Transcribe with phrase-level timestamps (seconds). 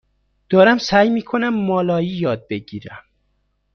[0.49, 3.03] دارم سعی می کنم مالایی یاد بگیرم.